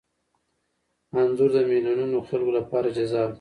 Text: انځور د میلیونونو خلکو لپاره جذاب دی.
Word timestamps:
انځور 1.17 1.49
د 1.55 1.57
میلیونونو 1.71 2.17
خلکو 2.27 2.51
لپاره 2.59 2.87
جذاب 2.97 3.29
دی. 3.29 3.29